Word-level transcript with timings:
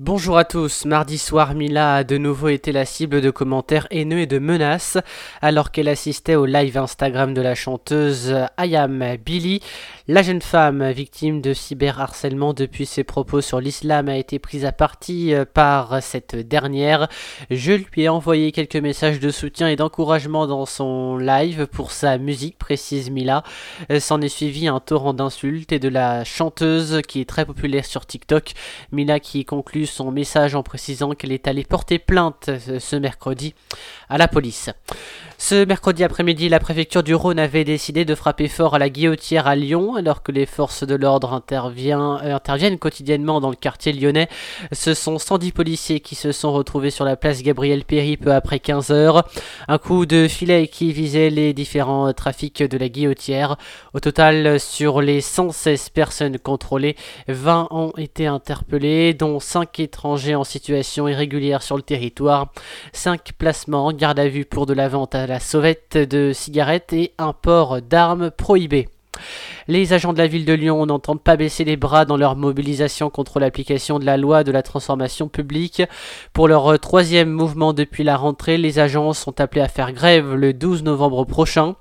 Bonjour 0.00 0.38
à 0.38 0.44
tous, 0.44 0.84
mardi 0.84 1.18
soir 1.18 1.54
Mila 1.54 1.96
a 1.96 2.04
de 2.04 2.18
nouveau 2.18 2.50
été 2.50 2.70
la 2.70 2.84
cible 2.84 3.20
de 3.20 3.30
commentaires 3.30 3.88
haineux 3.90 4.20
et 4.20 4.26
de 4.26 4.38
menaces 4.38 4.96
alors 5.42 5.72
qu'elle 5.72 5.88
assistait 5.88 6.36
au 6.36 6.46
live 6.46 6.78
Instagram 6.78 7.34
de 7.34 7.42
la 7.42 7.56
chanteuse 7.56 8.32
Ayam 8.56 9.16
Billy. 9.26 9.60
La 10.06 10.22
jeune 10.22 10.40
femme, 10.40 10.88
victime 10.92 11.42
de 11.42 11.52
cyberharcèlement 11.52 12.54
depuis 12.54 12.86
ses 12.86 13.02
propos 13.02 13.40
sur 13.40 13.60
l'islam, 13.60 14.08
a 14.08 14.16
été 14.16 14.38
prise 14.38 14.64
à 14.64 14.72
partie 14.72 15.34
euh, 15.34 15.44
par 15.44 16.00
cette 16.00 16.34
dernière. 16.34 17.08
Je 17.50 17.72
lui 17.72 18.04
ai 18.04 18.08
envoyé 18.08 18.52
quelques 18.52 18.76
messages 18.76 19.20
de 19.20 19.30
soutien 19.30 19.68
et 19.68 19.76
d'encouragement 19.76 20.46
dans 20.46 20.64
son 20.64 21.18
live 21.18 21.66
pour 21.66 21.90
sa 21.90 22.16
musique, 22.16 22.56
précise 22.56 23.10
Mila. 23.10 23.42
Euh, 23.90 24.00
s'en 24.00 24.20
est 24.20 24.28
suivi 24.28 24.68
un 24.68 24.80
torrent 24.80 25.12
d'insultes 25.12 25.72
et 25.72 25.78
de 25.78 25.88
la 25.90 26.24
chanteuse 26.24 27.02
qui 27.06 27.20
est 27.20 27.28
très 27.28 27.44
populaire 27.44 27.84
sur 27.84 28.06
TikTok. 28.06 28.52
Mila 28.92 29.20
qui 29.20 29.44
conclut 29.44 29.87
son 29.88 30.10
message 30.10 30.54
en 30.54 30.62
précisant 30.62 31.14
qu'elle 31.14 31.32
est 31.32 31.48
allée 31.48 31.64
porter 31.64 31.98
plainte 31.98 32.48
euh, 32.48 32.78
ce 32.78 32.96
mercredi 32.96 33.54
à 34.08 34.18
la 34.18 34.28
police. 34.28 34.70
Ce 35.40 35.64
mercredi 35.64 36.02
après-midi, 36.02 36.48
la 36.48 36.58
préfecture 36.58 37.04
du 37.04 37.14
Rhône 37.14 37.38
avait 37.38 37.62
décidé 37.62 38.04
de 38.04 38.16
frapper 38.16 38.48
fort 38.48 38.74
à 38.74 38.80
la 38.80 38.90
guillotière 38.90 39.46
à 39.46 39.54
Lyon, 39.54 39.94
alors 39.94 40.24
que 40.24 40.32
les 40.32 40.46
forces 40.46 40.82
de 40.82 40.96
l'ordre 40.96 41.40
euh, 41.52 42.34
interviennent 42.34 42.78
quotidiennement 42.78 43.40
dans 43.40 43.50
le 43.50 43.56
quartier 43.56 43.92
lyonnais. 43.92 44.28
Ce 44.72 44.94
sont 44.94 45.18
110 45.18 45.52
policiers 45.52 46.00
qui 46.00 46.16
se 46.16 46.32
sont 46.32 46.52
retrouvés 46.52 46.90
sur 46.90 47.04
la 47.04 47.14
place 47.14 47.42
Gabriel 47.44 47.84
Péry 47.84 48.16
peu 48.16 48.32
après 48.32 48.58
15 48.58 48.90
heures. 48.90 49.28
Un 49.68 49.78
coup 49.78 50.06
de 50.06 50.26
filet 50.26 50.66
qui 50.66 50.92
visait 50.92 51.30
les 51.30 51.52
différents 51.52 52.12
trafics 52.12 52.64
de 52.64 52.76
la 52.76 52.88
guillotière. 52.88 53.56
Au 53.94 54.00
total, 54.00 54.58
sur 54.58 55.00
les 55.00 55.20
116 55.20 55.90
personnes 55.90 56.38
contrôlées, 56.40 56.96
20 57.28 57.68
ont 57.70 57.92
été 57.96 58.26
interpellées, 58.26 59.14
dont 59.14 59.38
5 59.38 59.77
étrangers 59.80 60.34
en 60.34 60.44
situation 60.44 61.08
irrégulière 61.08 61.62
sur 61.62 61.76
le 61.76 61.82
territoire. 61.82 62.52
5 62.92 63.32
placements 63.38 63.86
en 63.86 63.92
garde 63.92 64.18
à 64.18 64.28
vue 64.28 64.44
pour 64.44 64.66
de 64.66 64.74
la 64.74 64.88
vente 64.88 65.14
à 65.14 65.26
la 65.26 65.40
sauvette 65.40 65.96
de 65.96 66.32
cigarettes 66.32 66.92
et 66.92 67.12
un 67.18 67.32
port 67.32 67.82
d'armes 67.82 68.30
prohibé. 68.30 68.88
Les 69.66 69.92
agents 69.92 70.12
de 70.12 70.18
la 70.18 70.26
ville 70.26 70.44
de 70.44 70.52
Lyon 70.52 70.86
n'entendent 70.86 71.22
pas 71.22 71.36
baisser 71.36 71.64
les 71.64 71.76
bras 71.76 72.04
dans 72.04 72.16
leur 72.16 72.36
mobilisation 72.36 73.10
contre 73.10 73.40
l'application 73.40 73.98
de 73.98 74.04
la 74.04 74.16
loi 74.16 74.44
de 74.44 74.52
la 74.52 74.62
transformation 74.62 75.28
publique. 75.28 75.82
Pour 76.32 76.48
leur 76.48 76.78
troisième 76.78 77.30
mouvement 77.30 77.72
depuis 77.72 78.04
la 78.04 78.16
rentrée, 78.16 78.58
les 78.58 78.78
agents 78.78 79.12
sont 79.12 79.40
appelés 79.40 79.60
à 79.60 79.68
faire 79.68 79.92
grève 79.92 80.34
le 80.34 80.52
12 80.52 80.84
novembre 80.84 81.24
prochain. 81.24 81.74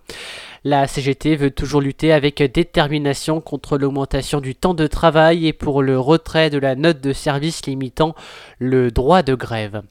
La 0.69 0.85
CGT 0.85 1.37
veut 1.37 1.51
toujours 1.51 1.79
lutter 1.79 2.11
avec 2.11 2.43
détermination 2.43 3.39
contre 3.39 3.77
l'augmentation 3.77 4.41
du 4.41 4.53
temps 4.53 4.73
de 4.73 4.85
travail 4.85 5.47
et 5.47 5.53
pour 5.53 5.81
le 5.81 5.97
retrait 5.97 6.49
de 6.49 6.57
la 6.57 6.75
note 6.75 6.99
de 6.99 7.13
service 7.13 7.65
limitant 7.65 8.15
le 8.59 8.91
droit 8.91 9.23
de 9.23 9.33
grève. 9.33 9.81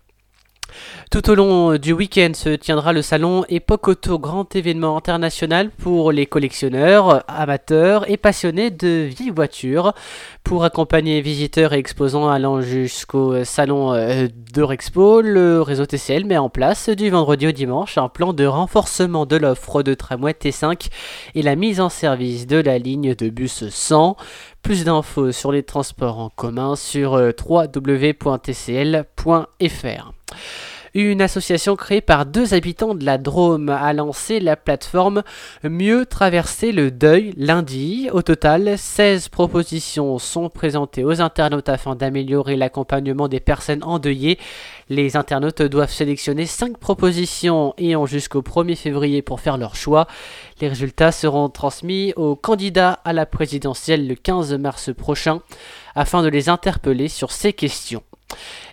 Tout 1.10 1.30
au 1.30 1.34
long 1.34 1.78
du 1.78 1.94
week-end 1.94 2.32
se 2.34 2.50
tiendra 2.50 2.92
le 2.92 3.00
salon 3.00 3.44
Époque 3.48 3.88
Auto, 3.88 4.18
grand 4.18 4.54
événement 4.54 4.98
international 4.98 5.70
pour 5.70 6.12
les 6.12 6.26
collectionneurs, 6.26 7.24
amateurs 7.26 8.10
et 8.10 8.18
passionnés 8.18 8.70
de 8.70 9.08
vieilles 9.08 9.30
voitures. 9.30 9.94
Pour 10.46 10.62
accompagner 10.62 11.20
visiteurs 11.22 11.72
et 11.72 11.78
exposants 11.78 12.28
allant 12.28 12.60
jusqu'au 12.60 13.42
salon 13.42 13.92
euh, 13.92 14.28
d'Eurexpo, 14.54 15.20
le 15.20 15.60
réseau 15.60 15.86
TCL 15.86 16.24
met 16.24 16.38
en 16.38 16.48
place 16.48 16.88
du 16.88 17.10
vendredi 17.10 17.48
au 17.48 17.50
dimanche 17.50 17.98
un 17.98 18.08
plan 18.08 18.32
de 18.32 18.46
renforcement 18.46 19.26
de 19.26 19.34
l'offre 19.34 19.82
de 19.82 19.92
tramway 19.92 20.30
T5 20.30 20.88
et 21.34 21.42
la 21.42 21.56
mise 21.56 21.80
en 21.80 21.88
service 21.88 22.46
de 22.46 22.58
la 22.58 22.78
ligne 22.78 23.16
de 23.16 23.28
bus 23.28 23.68
100. 23.68 24.16
Plus 24.62 24.84
d'infos 24.84 25.32
sur 25.32 25.50
les 25.50 25.64
transports 25.64 26.20
en 26.20 26.30
commun 26.30 26.76
sur 26.76 27.14
euh, 27.14 27.32
www.tcl.fr. 27.44 28.22
Une 30.96 31.20
association 31.20 31.76
créée 31.76 32.00
par 32.00 32.24
deux 32.24 32.54
habitants 32.54 32.94
de 32.94 33.04
la 33.04 33.18
Drôme 33.18 33.68
a 33.68 33.92
lancé 33.92 34.40
la 34.40 34.56
plateforme 34.56 35.24
Mieux 35.62 36.06
traverser 36.06 36.72
le 36.72 36.90
deuil 36.90 37.34
lundi. 37.36 38.08
Au 38.14 38.22
total, 38.22 38.78
16 38.78 39.28
propositions 39.28 40.18
sont 40.18 40.48
présentées 40.48 41.04
aux 41.04 41.20
internautes 41.20 41.68
afin 41.68 41.96
d'améliorer 41.96 42.56
l'accompagnement 42.56 43.28
des 43.28 43.40
personnes 43.40 43.84
endeuillées. 43.84 44.38
Les 44.88 45.18
internautes 45.18 45.60
doivent 45.60 45.92
sélectionner 45.92 46.46
5 46.46 46.78
propositions 46.78 47.74
et 47.76 47.94
ont 47.94 48.06
jusqu'au 48.06 48.40
1er 48.40 48.74
février 48.74 49.20
pour 49.20 49.40
faire 49.40 49.58
leur 49.58 49.76
choix. 49.76 50.06
Les 50.62 50.68
résultats 50.68 51.12
seront 51.12 51.50
transmis 51.50 52.14
aux 52.16 52.36
candidats 52.36 53.00
à 53.04 53.12
la 53.12 53.26
présidentielle 53.26 54.08
le 54.08 54.14
15 54.14 54.54
mars 54.54 54.94
prochain 54.96 55.42
afin 55.94 56.22
de 56.22 56.28
les 56.28 56.48
interpeller 56.48 57.08
sur 57.08 57.32
ces 57.32 57.52
questions. 57.52 58.02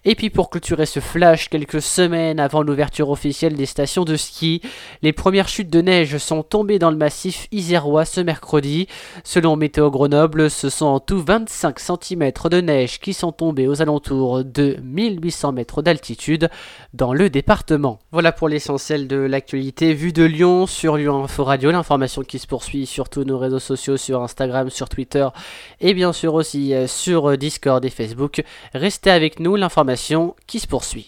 Et 0.05 0.15
puis 0.15 0.29
pour 0.29 0.49
clôturer 0.49 0.85
ce 0.85 0.99
flash, 0.99 1.47
quelques 1.47 1.81
semaines 1.81 2.37
avant 2.37 2.61
l'ouverture 2.61 3.09
officielle 3.09 3.55
des 3.55 3.65
stations 3.65 4.03
de 4.03 4.17
ski, 4.17 4.61
les 5.01 5.13
premières 5.13 5.47
chutes 5.47 5.69
de 5.69 5.79
neige 5.79 6.17
sont 6.17 6.43
tombées 6.43 6.77
dans 6.77 6.91
le 6.91 6.97
massif 6.97 7.47
isérois 7.53 8.03
ce 8.03 8.19
mercredi. 8.19 8.87
Selon 9.23 9.55
Météo 9.55 9.89
Grenoble, 9.91 10.49
ce 10.49 10.69
sont 10.69 10.87
en 10.87 10.99
tout 10.99 11.21
25 11.21 11.79
cm 11.79 12.31
de 12.51 12.59
neige 12.59 12.99
qui 12.99 13.13
sont 13.13 13.31
tombés 13.31 13.69
aux 13.69 13.81
alentours 13.81 14.43
de 14.43 14.77
1800 14.83 15.53
mètres 15.53 15.81
d'altitude 15.81 16.49
dans 16.93 17.13
le 17.13 17.29
département. 17.29 17.99
Voilà 18.11 18.33
pour 18.33 18.49
l'essentiel 18.49 19.07
de 19.07 19.15
l'actualité 19.15 19.93
vue 19.93 20.11
de 20.11 20.23
Lyon 20.23 20.67
sur 20.67 20.97
Lyon 20.97 21.23
Info 21.23 21.45
Radio, 21.45 21.71
l'information 21.71 22.23
qui 22.23 22.39
se 22.39 22.47
poursuit 22.47 22.85
sur 22.85 23.07
tous 23.07 23.23
nos 23.23 23.37
réseaux 23.39 23.59
sociaux, 23.59 23.95
sur 23.95 24.21
Instagram, 24.21 24.69
sur 24.69 24.89
Twitter 24.89 25.29
et 25.79 25.93
bien 25.93 26.11
sûr 26.11 26.33
aussi 26.33 26.73
euh, 26.73 26.87
sur 26.87 27.37
Discord 27.37 27.85
et 27.85 27.89
Facebook. 27.89 28.43
Restez 28.73 29.09
avec 29.09 29.39
nous, 29.39 29.55
l'information 29.55 29.92
qui 30.47 30.59
se 30.59 30.67
poursuit. 30.67 31.01